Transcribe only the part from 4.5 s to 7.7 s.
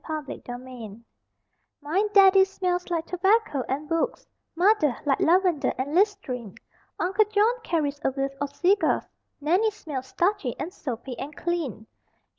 Mother, like lavender and listerine; Uncle John